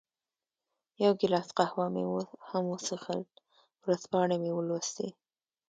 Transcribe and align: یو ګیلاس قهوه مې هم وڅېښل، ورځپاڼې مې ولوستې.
یو 1.03 1.11
ګیلاس 1.19 1.49
قهوه 1.57 1.85
مې 1.93 2.03
هم 2.49 2.63
وڅېښل، 2.71 3.19
ورځپاڼې 3.83 4.37
مې 4.41 4.51
ولوستې. 4.53 5.07